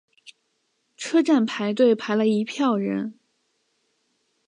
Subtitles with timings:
[0.97, 3.19] 车站排队排了一票人